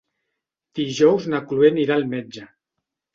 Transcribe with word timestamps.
Dijous 0.79 1.27
na 1.33 1.41
Cloè 1.51 1.69
anirà 1.73 1.99
al 1.99 2.07
metge. 2.15 2.47